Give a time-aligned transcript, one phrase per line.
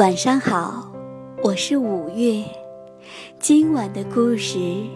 [0.00, 0.90] 晚上好，
[1.42, 2.42] 我是五月。
[3.38, 4.56] 今晚的故事《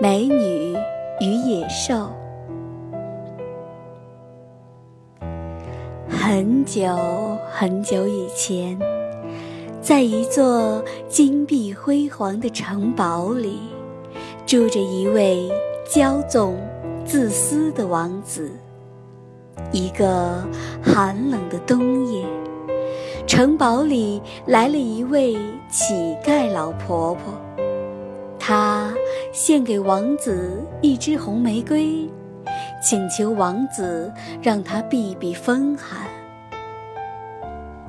[0.00, 0.72] 美女
[1.20, 2.08] 与野兽》。
[6.08, 6.96] 很久
[7.50, 8.78] 很久以前，
[9.80, 13.58] 在一座金碧辉煌的城堡里，
[14.46, 15.50] 住着一位
[15.88, 16.56] 骄纵、
[17.04, 18.52] 自私的王子。
[19.72, 20.40] 一个
[20.80, 22.24] 寒冷的冬夜。
[23.26, 25.36] 城堡里来了一位
[25.68, 27.34] 乞丐老婆婆，
[28.38, 28.94] 她
[29.32, 32.08] 献给王子一支红玫瑰，
[32.80, 36.06] 请求王子让她避避风寒。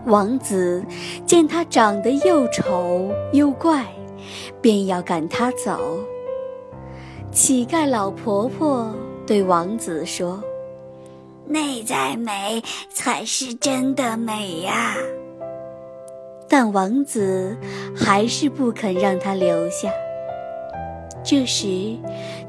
[0.06, 0.84] 王子
[1.26, 3.86] 见她长得又丑又怪，
[4.60, 6.00] 便要赶她走。
[7.32, 8.92] 乞丐老婆婆
[9.28, 10.42] 对王子说
[11.46, 14.96] ：“内在美才是真的美呀。”
[16.50, 17.56] 但王子
[17.96, 19.90] 还是不肯让她留下。
[21.24, 21.98] 这时，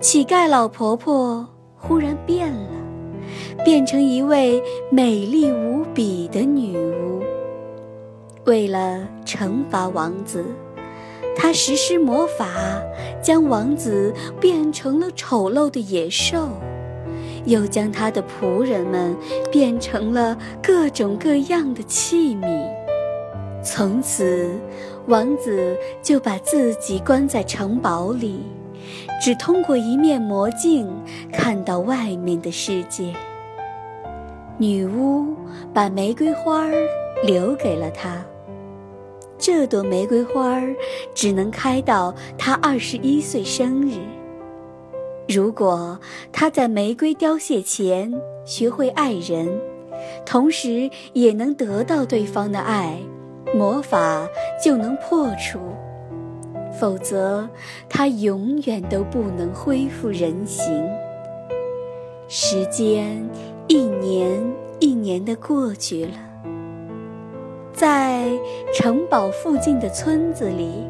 [0.01, 1.47] 乞丐老婆婆
[1.77, 2.71] 忽然变了，
[3.65, 7.23] 变成一位美丽无比的女巫。
[8.45, 10.45] 为了惩罚王子，
[11.37, 12.47] 她实施魔法，
[13.21, 16.49] 将王子变成了丑陋的野兽，
[17.47, 19.17] 又将他的仆人们
[19.51, 22.78] 变成了各种各样的器皿。
[23.71, 24.49] 从此，
[25.09, 28.41] 王子就把自己关在城堡里，
[29.23, 30.91] 只通过一面魔镜
[31.31, 33.13] 看到外面的世界。
[34.57, 35.37] 女巫
[35.75, 36.73] 把玫瑰花儿
[37.23, 38.25] 留给了他，
[39.37, 40.75] 这朵玫瑰花儿
[41.15, 43.99] 只能开到他二十一岁生日。
[45.29, 46.01] 如果
[46.33, 48.11] 他在玫瑰凋谢前
[48.47, 49.47] 学会爱人，
[50.25, 52.99] 同时也能得到对方的爱。
[53.55, 54.29] 魔法
[54.63, 55.59] 就能破除，
[56.79, 57.49] 否则
[57.89, 60.87] 他永远都不能恢复人形。
[62.29, 63.29] 时间
[63.67, 64.39] 一年
[64.81, 66.13] 一年的过去了，
[67.73, 68.29] 在
[68.75, 70.87] 城堡附近的村子里，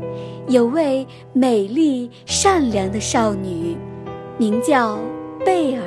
[0.48, 3.76] 有位美丽善良的少女，
[4.36, 4.98] 名叫
[5.44, 5.82] 贝尔。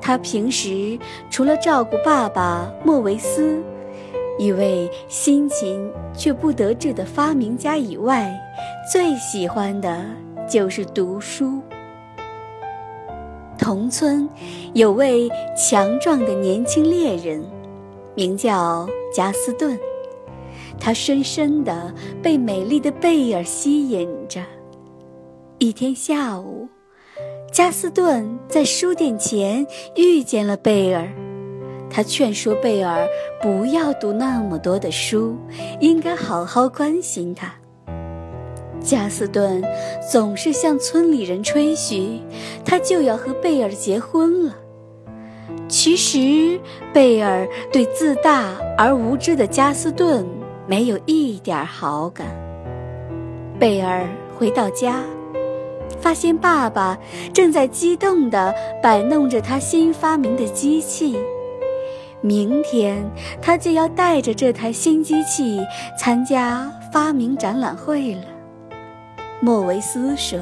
[0.00, 0.98] 她平时
[1.30, 3.62] 除了照顾爸爸莫维斯。
[4.38, 8.34] 一位辛勤却不得志的发明家以外，
[8.90, 10.04] 最喜欢的
[10.48, 11.60] 就是读书。
[13.58, 14.28] 同村
[14.74, 17.44] 有位强壮的年轻猎人，
[18.16, 19.78] 名叫加斯顿，
[20.80, 24.42] 他深深地被美丽的贝尔吸引着。
[25.58, 26.66] 一天下午，
[27.52, 29.64] 加斯顿在书店前
[29.94, 31.08] 遇见了贝尔。
[31.94, 33.06] 他劝说贝尔
[33.42, 35.36] 不要读那么多的书，
[35.78, 37.52] 应该好好关心他。
[38.80, 39.62] 加斯顿
[40.10, 42.18] 总是向村里人吹嘘，
[42.64, 44.56] 他就要和贝尔结婚了。
[45.68, 46.58] 其实，
[46.94, 50.26] 贝尔对自大而无知的加斯顿
[50.66, 52.26] 没有一点好感。
[53.58, 55.02] 贝尔回到家，
[56.00, 56.98] 发现爸爸
[57.32, 58.52] 正在激动地
[58.82, 61.18] 摆弄着他新发明的机器。
[62.22, 63.04] 明天
[63.42, 65.60] 他就要带着这台新机器
[65.98, 68.22] 参加发明展览会了。
[69.40, 70.38] 莫维斯说：“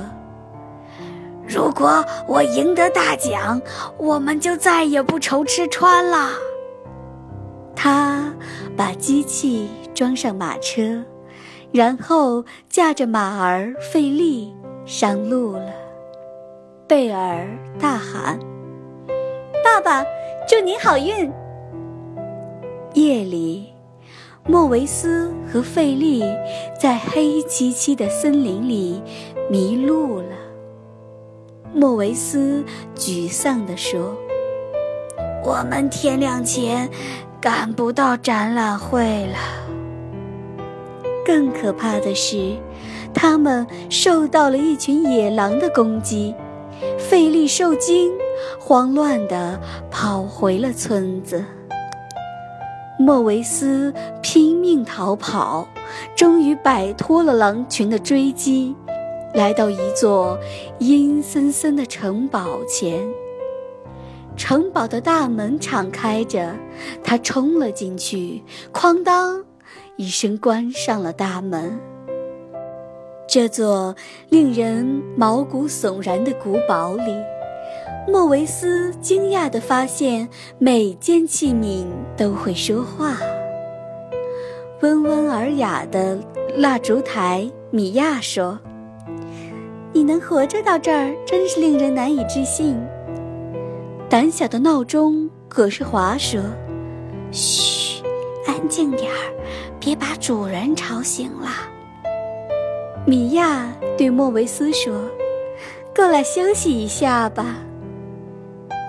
[1.49, 3.61] 如果我赢得大奖，
[3.97, 6.29] 我们就再也不愁吃穿了。”
[7.75, 8.31] 他
[8.77, 11.03] 把机器装上马车，
[11.73, 14.55] 然后驾着马儿费力
[14.85, 15.73] 上路了。
[16.87, 17.49] 贝尔
[17.79, 18.39] 大喊
[19.65, 20.05] ：“爸爸，
[20.47, 21.33] 祝你好运！”
[22.95, 23.73] 夜里，
[24.47, 26.23] 莫维斯和费利
[26.81, 29.01] 在黑漆漆的森林里
[29.49, 30.37] 迷路了。
[31.73, 32.65] 莫维斯
[32.97, 34.17] 沮丧地说
[35.45, 36.91] ：“我们天亮前
[37.41, 39.39] 赶不到展览会了。”
[41.25, 42.57] 更可怕的是，
[43.15, 46.35] 他们受到了一群野狼的攻击。
[46.99, 48.11] 费利受惊，
[48.59, 49.61] 慌乱地
[49.91, 51.45] 跑回了村子。
[53.01, 55.67] 莫维斯拼命逃跑，
[56.15, 58.77] 终于摆脱了狼群的追击，
[59.33, 60.39] 来到一座
[60.81, 63.01] 阴森森的城堡前。
[64.37, 66.55] 城堡的大门敞开着，
[67.03, 69.43] 他冲了进去，哐当
[69.97, 71.81] 一声关上了大门。
[73.27, 73.97] 这座
[74.29, 77.17] 令人毛骨悚然的古堡里。
[78.09, 80.29] 莫维斯惊讶地发现，
[80.59, 81.85] 每件器皿
[82.17, 83.17] 都会说话。
[84.81, 86.19] 温文尔雅的
[86.57, 88.59] 蜡烛台米娅说
[89.93, 92.77] ：“你能活着到这儿，真是令人难以置信。”
[94.09, 96.41] 胆小的闹钟葛世华说
[97.31, 98.03] ：“嘘，
[98.47, 99.33] 安静点儿，
[99.79, 101.49] 别把主人吵醒了。”
[103.07, 105.09] 米娅对莫维斯说
[105.95, 107.59] ：“过来休息一下吧。”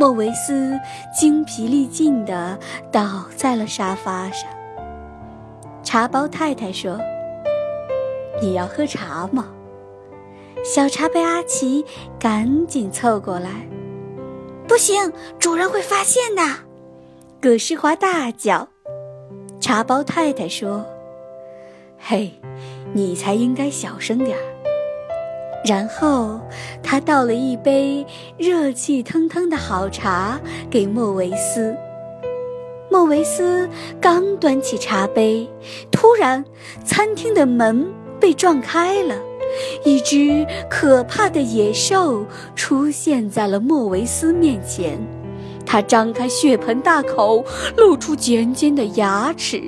[0.01, 0.79] 莫维斯
[1.13, 2.57] 精疲力尽地
[2.91, 4.49] 倒在了沙发上。
[5.83, 6.99] 茶包太太说
[8.41, 9.49] ：“你要喝茶吗？”
[10.65, 11.85] 小茶杯阿奇
[12.19, 13.67] 赶紧凑过来
[14.67, 16.41] ：“不行，主人会发现的！”
[17.39, 18.67] 葛世华大叫。
[19.59, 20.83] 茶包太太说
[22.01, 22.33] ：“嘿。”
[22.93, 24.60] 你才应该小声点儿。
[25.63, 26.39] 然后，
[26.81, 28.05] 他倒了一杯
[28.37, 31.75] 热气腾腾的好茶给莫维斯。
[32.89, 33.69] 莫维斯
[34.01, 35.47] 刚端起茶杯，
[35.91, 36.43] 突然，
[36.83, 37.87] 餐厅的门
[38.19, 39.15] 被撞开了，
[39.85, 42.25] 一只可怕的野兽
[42.55, 44.99] 出现在了莫维斯面前。
[45.63, 47.45] 他张开血盆大口，
[47.77, 49.61] 露出尖尖的牙齿，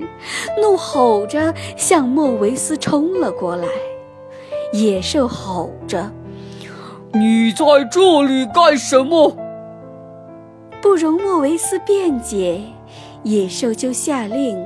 [0.59, 3.67] 怒吼着向莫维斯冲了过来。
[4.73, 6.11] 野兽吼着
[7.13, 9.37] ：“你在这里干什么？”
[10.81, 12.61] 不容莫维斯辩解，
[13.23, 14.57] 野兽就下令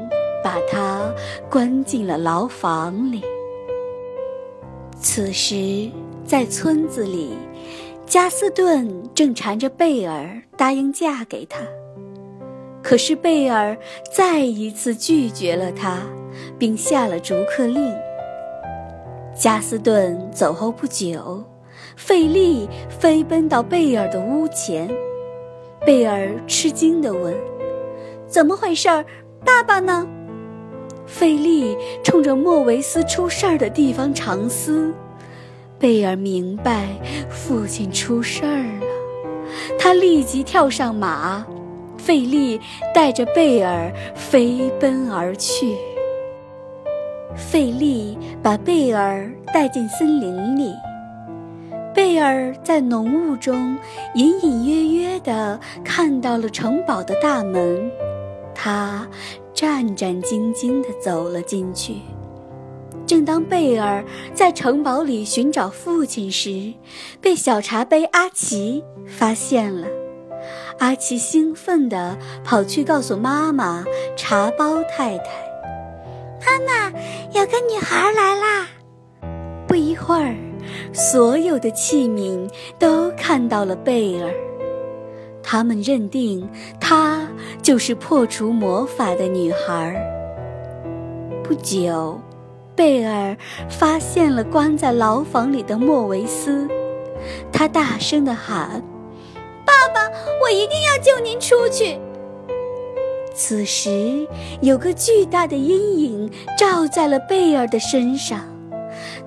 [0.44, 1.13] 把他
[1.50, 3.21] 关进了牢房里。
[5.00, 5.92] 此时，
[6.25, 7.33] 在村子里。
[8.07, 11.60] 加斯顿正缠着贝尔答应嫁给他，
[12.81, 13.77] 可是贝尔
[14.15, 16.00] 再一次拒绝了他，
[16.57, 17.94] 并下了逐客令。
[19.38, 21.44] 加斯顿走后不久，
[21.95, 24.89] 费利飞奔到贝尔的屋前，
[25.86, 27.36] 贝尔吃惊地问
[28.28, 28.89] ：“怎么回事？
[29.45, 30.07] 爸爸呢？”
[31.06, 34.92] 费利冲着莫维斯出事儿的地方长嘶。
[35.78, 36.88] 贝尔明白
[37.30, 38.88] 父亲出事儿了，
[39.78, 41.45] 他立即跳上马，
[41.95, 42.60] 费利
[42.92, 45.78] 带着贝尔飞奔而去。
[47.38, 50.74] 费力把贝尔带进森林里，
[51.94, 53.78] 贝尔在浓雾中
[54.16, 57.89] 隐隐约约地看到了城堡的大门，
[58.54, 59.07] 他
[59.54, 61.98] 战战兢兢地走了进去。
[63.06, 64.04] 正当贝尔
[64.34, 66.74] 在城堡里寻找父亲时，
[67.22, 69.88] 被小茶杯阿奇发现了。
[70.80, 73.86] 阿奇兴奋地跑去告诉妈妈
[74.18, 75.25] 茶包太太
[76.48, 77.00] ：“妈妈，
[77.34, 78.68] 有个女孩来啦！”
[79.68, 80.34] 不一会儿，
[80.94, 82.50] 所有的器皿
[82.80, 84.34] 都看到了贝尔，
[85.44, 86.50] 他们认定
[86.80, 87.28] 她
[87.62, 89.96] 就是破除魔法的女孩。
[91.44, 92.20] 不久。
[92.76, 93.36] 贝尔
[93.68, 96.68] 发现了关在牢房里的莫维斯，
[97.52, 98.84] 他大声地喊
[99.66, 100.00] ：“爸爸，
[100.44, 101.98] 我一定要救您出去！”
[103.38, 104.28] 此时，
[104.62, 108.44] 有个巨大的阴影照在了贝尔的身上，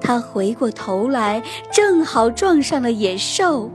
[0.00, 1.40] 他回过头来，
[1.72, 3.70] 正好撞上了野兽，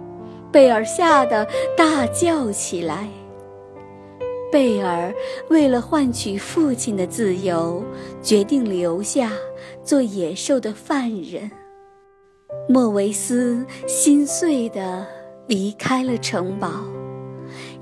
[0.51, 1.47] 贝尔吓得
[1.77, 3.07] 大叫起来。
[4.51, 5.13] 贝尔
[5.49, 7.81] 为了换取父亲的自由，
[8.21, 9.31] 决定留下
[9.85, 11.49] 做野兽的犯人。
[12.67, 15.07] 莫维斯心碎地
[15.47, 16.69] 离开了城堡。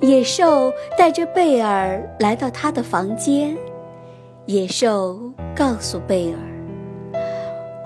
[0.04, 3.56] 野兽带着贝尔来到他的房间。
[4.46, 5.18] 野兽
[5.56, 7.22] 告诉贝尔：“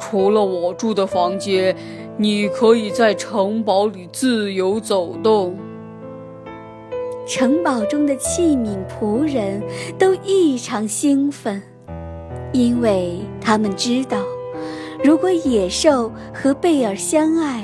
[0.01, 1.75] 除了我住的房间，
[2.17, 5.55] 你可以在城堡里自由走动。”
[7.27, 9.61] 城堡中的器皿仆人
[9.99, 11.61] 都异常兴奋，
[12.51, 14.17] 因为他们知道，
[15.03, 17.63] 如果野兽和贝尔相爱，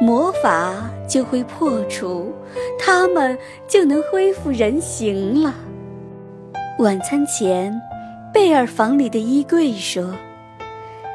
[0.00, 2.32] 魔法就会破除，
[2.78, 5.54] 他们就能恢复人形了。
[6.78, 7.80] 晚餐前，
[8.32, 10.14] 贝尔房里的衣柜说：“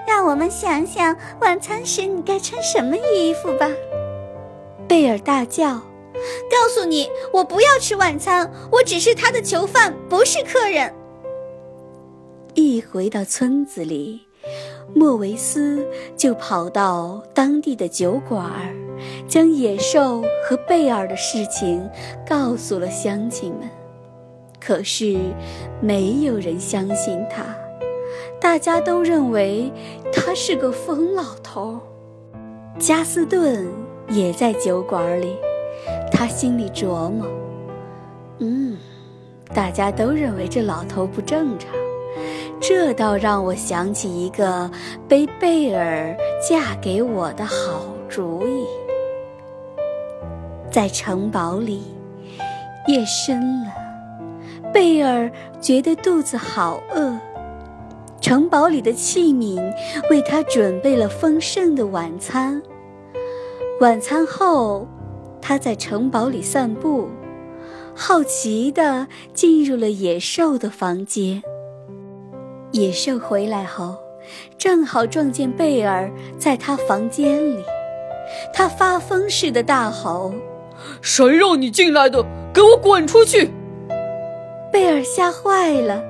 [0.08, 3.70] 让我们想想晚餐时你该穿什么衣服吧。”
[4.88, 5.82] 贝尔大叫。
[6.52, 10.94] 告诉你，我不要吃晚餐，我只是他的囚犯，不是客人。
[12.56, 14.20] 一回到村子里，
[14.94, 18.52] 莫维斯就跑到当地的酒馆，
[19.28, 21.90] 将野兽和贝尔的事情
[22.28, 23.70] 告诉了乡亲们。
[24.60, 25.18] 可是，
[25.82, 27.44] 没有人相信他，
[28.40, 29.72] 大家都认为
[30.12, 31.80] 他是个疯老头。
[32.78, 33.68] 加斯顿
[34.10, 35.36] 也在酒馆里。
[36.12, 37.26] 他心里琢磨
[38.40, 38.78] ：“嗯，
[39.54, 41.72] 大家都认为这老头不正常，
[42.60, 44.70] 这倒让我想起一个
[45.08, 48.66] 被贝尔嫁给我的好主意。
[50.72, 51.84] 在城堡里，
[52.88, 53.74] 夜深了，
[54.72, 57.18] 贝尔觉得肚子好饿。
[58.22, 59.74] 城堡里的器皿
[60.10, 62.62] 为他准备了丰盛的晚餐。
[63.80, 64.88] 晚餐后，
[65.42, 67.08] 他在城堡里散步，
[67.96, 71.42] 好奇地进入了野兽的房间。
[72.72, 73.96] 野兽回来后，
[74.58, 77.64] 正好撞见贝尔在他房间里，
[78.54, 80.34] 他发疯似的大吼
[81.02, 82.26] ：“谁让你进来的？
[82.54, 83.50] 给我滚出去！”
[84.72, 86.02] 贝尔吓坏了，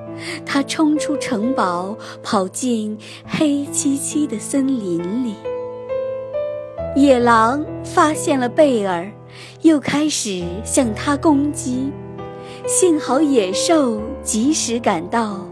[0.44, 5.34] 他冲出城堡，跑进黑漆漆的森林里。
[6.96, 9.10] 野狼发现了贝尔，
[9.62, 11.90] 又开始向他攻击，
[12.66, 15.46] 幸好野兽及时赶到。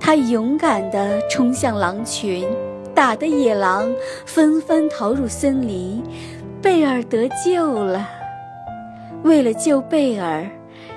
[0.00, 2.44] 他勇敢地冲向狼群，
[2.92, 3.88] 打得野狼
[4.26, 6.02] 纷纷逃入森林，
[6.60, 8.06] 贝尔得救了。
[9.22, 10.48] 为了救贝尔，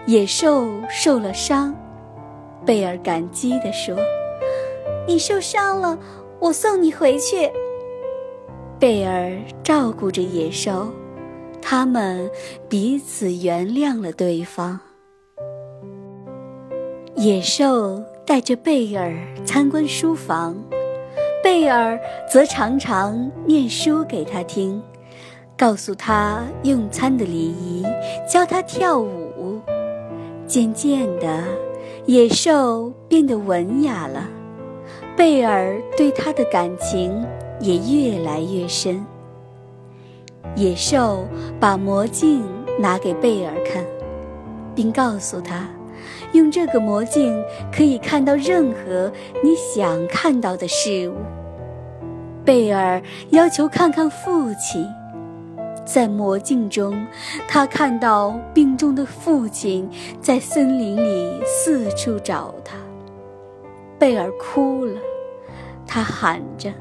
[0.05, 1.75] 野兽受了伤。
[2.65, 3.95] 贝尔感激地说
[5.07, 5.97] ：“你受伤了，
[6.39, 7.51] 我送你回去。”
[8.79, 10.89] 贝尔照顾着野兽，
[11.61, 12.29] 他们
[12.69, 14.79] 彼此原谅了对方。
[17.15, 18.03] 野兽。
[18.25, 19.13] 带着贝尔
[19.45, 20.55] 参观书房，
[21.43, 21.99] 贝尔
[22.31, 24.81] 则常常念书给他听，
[25.57, 27.83] 告诉他用餐的礼仪，
[28.27, 29.61] 教他跳舞。
[30.45, 31.43] 渐渐的，
[32.05, 34.27] 野兽变得文雅了，
[35.15, 37.25] 贝尔对他的感情
[37.59, 39.03] 也越来越深。
[40.55, 41.25] 野兽
[41.59, 42.43] 把魔镜
[42.77, 43.83] 拿给贝尔看，
[44.75, 45.67] 并告诉他。
[46.33, 47.41] 用这个魔镜
[47.71, 49.11] 可以看到任何
[49.43, 51.15] 你想看到的事物。
[52.43, 54.85] 贝尔要求看看父亲，
[55.85, 57.05] 在魔镜中，
[57.47, 59.89] 他看到病重的父亲
[60.21, 62.75] 在森林里四处找他。
[63.99, 64.99] 贝尔哭了，
[65.85, 66.73] 他喊着：“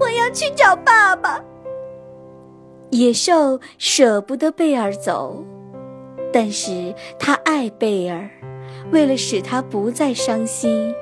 [0.00, 1.40] 我要去找爸爸。”
[2.90, 5.44] 野兽舍不得贝尔走，
[6.32, 8.28] 但是他爱贝尔。
[8.90, 10.92] 为了使他不再伤心，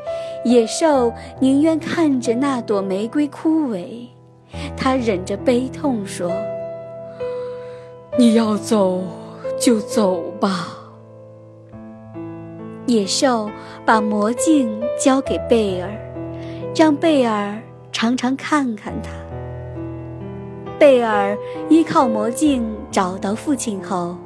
[0.45, 4.07] 野兽宁愿看着那朵玫瑰枯萎。
[4.77, 6.31] 他忍着悲痛说
[8.19, 9.01] ：“你要走
[9.61, 10.75] 就走吧。”
[12.87, 13.49] 野兽
[13.87, 15.89] 把魔镜交给贝尔，
[16.75, 17.57] 让贝尔
[17.93, 19.11] 常常看看它。
[20.79, 21.37] 贝尔
[21.69, 24.17] 依靠魔镜找到父亲后，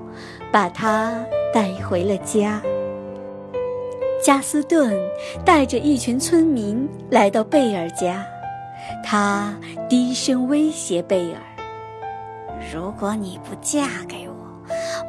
[0.51, 1.13] 把他
[1.53, 2.63] 带回了家。
[4.23, 4.97] 加斯顿
[5.45, 8.25] 带着一群村民来到贝尔家，
[9.03, 9.53] 他
[9.89, 11.41] 低声威胁贝尔
[12.73, 14.35] ：“如果你不嫁给我，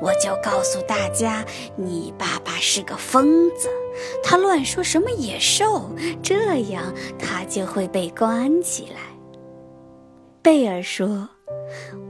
[0.01, 1.45] 我就告诉大家
[1.77, 3.69] 你爸爸是个疯子，
[4.21, 5.89] 他乱说什么野兽，
[6.21, 8.99] 这样他就会被关起来。”
[10.43, 11.29] 贝尔说：“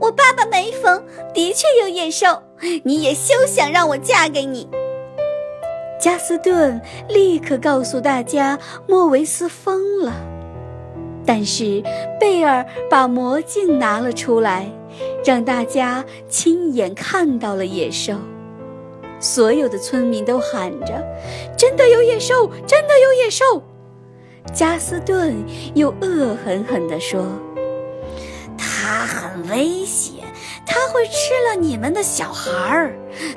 [0.00, 1.00] 我爸爸没疯，
[1.32, 2.42] 的确有野兽，
[2.82, 4.68] 你也休想让我嫁给你。”
[6.00, 8.58] 加斯顿立刻告诉大家，
[8.88, 10.12] 莫维斯疯了。
[11.24, 11.82] 但是
[12.20, 14.68] 贝尔把魔镜拿了出来，
[15.24, 18.14] 让大家亲眼看到了野兽。
[19.20, 21.02] 所有的村民都喊着
[21.56, 22.50] ：“真的有野兽！
[22.66, 23.44] 真的有野兽！”
[24.52, 25.34] 加斯顿
[25.74, 27.24] 又恶狠狠地说
[28.58, 30.24] ：“他很危险，
[30.66, 32.94] 他会吃了你们的小孩儿。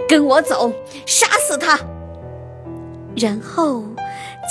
[0.09, 0.73] 跟我走，
[1.05, 1.79] 杀死他！”
[3.15, 3.83] 然后，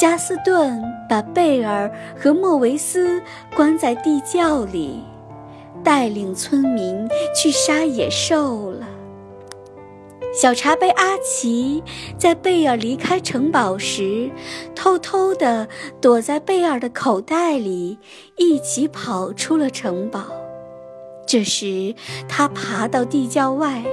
[0.01, 3.21] 加斯顿把贝尔和莫维斯
[3.55, 5.05] 关在地窖里，
[5.87, 8.89] 带领村民去杀野兽了。
[10.35, 11.81] 小茶杯阿奇
[12.19, 14.29] 在贝尔离开城堡时，
[14.75, 15.69] 偷偷地
[16.01, 18.01] 躲在贝尔的口袋里，
[18.37, 20.25] 一起跑出了城堡。
[21.25, 21.95] 这时，
[22.29, 23.85] 他爬到地窖外，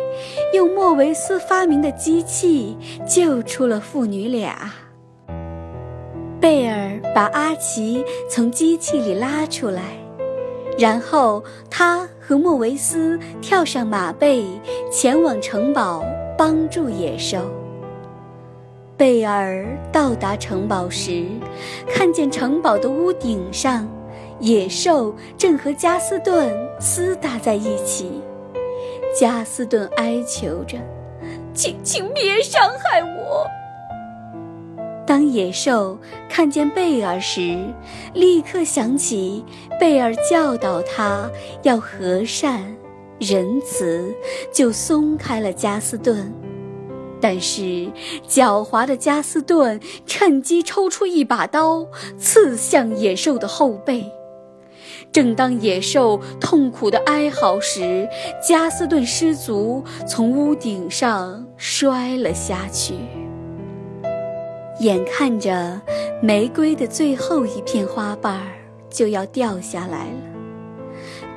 [0.56, 2.76] 用莫维斯发明的机器
[3.08, 4.74] 救出了父女俩。
[6.42, 10.03] 贝尔把阿奇从机器里拉出来，
[10.78, 14.46] 然后他和莫维斯跳上马背，
[14.92, 16.04] 前往城堡
[16.38, 17.40] 帮助野兽。
[18.98, 21.26] 贝尔到达城堡时，
[21.88, 23.88] 看见城堡的屋顶上。
[24.40, 28.22] 野兽正和加斯顿厮打在一起，
[29.18, 30.78] 加斯顿哀求着
[31.54, 33.48] ：“请请别伤害我。”
[35.06, 35.98] 当野兽
[36.30, 37.58] 看见贝尔时，
[38.14, 39.44] 立刻想起
[39.80, 41.30] 贝尔教导他
[41.64, 42.76] 要和善、
[43.20, 44.14] 仁慈，
[44.54, 46.34] 就松开了加斯顿。
[47.20, 47.92] 但是
[48.28, 51.86] 狡猾的加斯顿趁机抽出一把刀，
[52.18, 54.10] 刺向野兽的后背。
[55.12, 58.08] 正当野兽痛苦的哀嚎时，
[58.46, 62.96] 加斯顿失足从屋顶上摔了下去。
[64.84, 65.82] 眼看着
[66.22, 68.42] 玫瑰的最后一片花瓣
[68.90, 70.20] 就要掉下来了，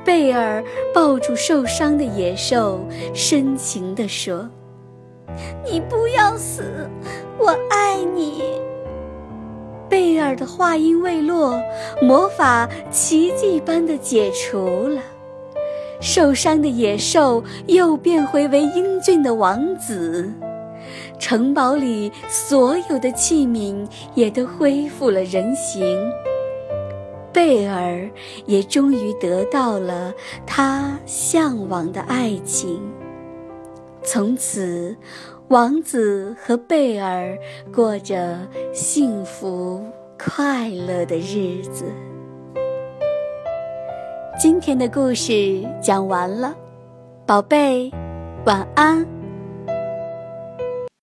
[0.03, 0.61] 贝尔
[0.93, 4.49] 抱住受伤的野兽，深情地说
[5.65, 6.89] ：“你不要死，
[7.39, 8.43] 我爱你。”
[9.89, 11.57] 贝尔的话音未落，
[12.01, 15.01] 魔法奇迹般的解除了，
[16.01, 20.29] 受伤的野兽又变回为英俊的王子。
[21.19, 25.97] 城堡里所有的器皿也都恢复了人形，
[27.33, 28.09] 贝尔
[28.45, 30.13] 也终于得到了
[30.45, 32.81] 他向往的爱情。
[34.03, 34.95] 从此，
[35.49, 37.37] 王子和贝尔
[37.73, 38.39] 过着
[38.73, 39.83] 幸福
[40.17, 41.85] 快乐的日子。
[44.39, 46.55] 今天的故事讲完了，
[47.25, 47.91] 宝贝，
[48.45, 49.16] 晚安。